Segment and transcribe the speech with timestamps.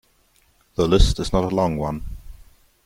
[0.77, 2.03] The list is not a long one.